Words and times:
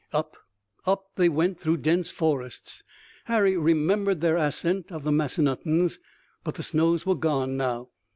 Up, 0.13 0.35
up, 0.87 1.11
they 1.15 1.29
went 1.29 1.59
through 1.59 1.77
dense 1.77 2.09
forests. 2.09 2.81
Harry 3.25 3.55
remembered 3.55 4.19
their 4.19 4.35
ascent 4.35 4.91
of 4.91 5.03
the 5.03 5.11
Massanuttons, 5.11 5.99
but 6.43 6.55
the 6.55 6.63
snows 6.63 7.05
were 7.05 7.13
gone 7.13 7.55
now. 7.55 7.89